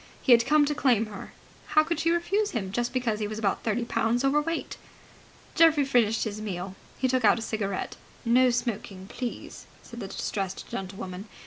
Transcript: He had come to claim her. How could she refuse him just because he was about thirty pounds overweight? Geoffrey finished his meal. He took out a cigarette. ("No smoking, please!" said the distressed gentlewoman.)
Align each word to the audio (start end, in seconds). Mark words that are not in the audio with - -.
He 0.19 0.31
had 0.31 0.47
come 0.47 0.65
to 0.65 0.73
claim 0.73 1.05
her. 1.05 1.31
How 1.67 1.83
could 1.83 1.99
she 1.99 2.09
refuse 2.09 2.49
him 2.57 2.71
just 2.71 2.91
because 2.91 3.19
he 3.19 3.27
was 3.27 3.37
about 3.37 3.61
thirty 3.61 3.85
pounds 3.85 4.25
overweight? 4.25 4.75
Geoffrey 5.53 5.85
finished 5.85 6.23
his 6.23 6.41
meal. 6.41 6.73
He 6.97 7.07
took 7.07 7.23
out 7.23 7.37
a 7.37 7.41
cigarette. 7.43 7.97
("No 8.25 8.49
smoking, 8.49 9.05
please!" 9.07 9.67
said 9.83 9.99
the 9.99 10.07
distressed 10.07 10.67
gentlewoman.) 10.69 11.25